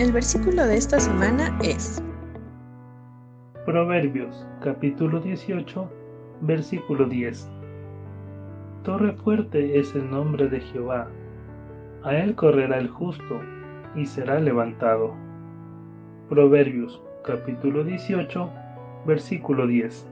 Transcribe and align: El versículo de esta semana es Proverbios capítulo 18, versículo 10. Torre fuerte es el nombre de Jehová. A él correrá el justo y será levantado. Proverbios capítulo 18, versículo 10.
El 0.00 0.12
versículo 0.12 0.66
de 0.66 0.78
esta 0.78 0.98
semana 0.98 1.58
es 1.62 2.02
Proverbios 3.66 4.46
capítulo 4.62 5.20
18, 5.20 5.90
versículo 6.40 7.04
10. 7.04 7.46
Torre 8.82 9.12
fuerte 9.12 9.78
es 9.78 9.94
el 9.94 10.10
nombre 10.10 10.48
de 10.48 10.60
Jehová. 10.60 11.06
A 12.02 12.16
él 12.16 12.34
correrá 12.34 12.78
el 12.78 12.88
justo 12.88 13.42
y 13.94 14.06
será 14.06 14.40
levantado. 14.40 15.12
Proverbios 16.30 16.98
capítulo 17.22 17.84
18, 17.84 18.50
versículo 19.04 19.66
10. 19.66 20.06